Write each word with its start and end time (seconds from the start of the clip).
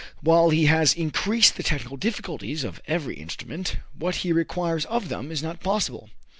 While 0.21 0.49
he 0.49 0.65
has 0.65 0.95
increased 0.95 1.57
the 1.57 1.61
technical 1.61 1.95
difficulties 1.95 2.63
of 2.63 2.81
every 2.87 3.17
instrument, 3.17 3.77
what 3.95 4.15
he 4.25 4.33
requires 4.33 4.85
of 4.85 5.09
them 5.09 5.31
is 5.31 5.43
not 5.43 5.57
impossible. 5.57 6.09